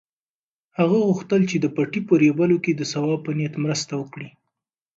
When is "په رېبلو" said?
2.07-2.57